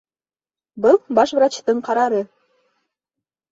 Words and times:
Был 0.85 0.97
баш 1.19 1.35
врачтың 1.41 1.85
ҡарары! 1.91 2.25